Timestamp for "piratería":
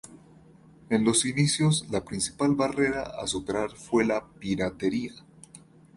4.39-5.13